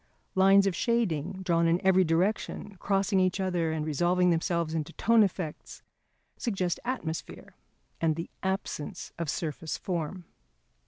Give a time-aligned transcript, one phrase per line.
[0.33, 5.21] Lines of shading drawn in every direction, crossing each other and resolving themselves into tone
[5.21, 5.83] effects,
[6.37, 7.55] suggest atmosphere
[8.01, 10.25] and the absence of surface form.